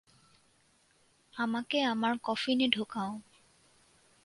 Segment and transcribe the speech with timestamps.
[1.33, 3.11] আমাকে আমার কফিনে ঢোকাও।